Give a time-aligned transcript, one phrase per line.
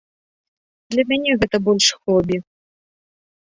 [0.95, 2.37] Для мяне гэта больш хобі.